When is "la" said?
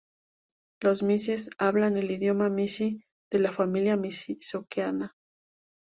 3.45-3.51